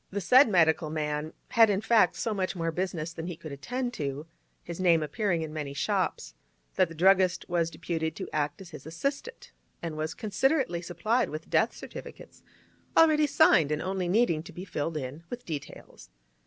[0.09, 3.93] The said medical man had, in fact, so much more business than he could attend
[3.93, 9.51] to—his name appearing in many shops—that the druggist was deputed to act as his assistant,
[9.79, 12.41] and was considerately supplied with death certificates,
[12.97, 16.09] already signed, and only needing to be filled in with details.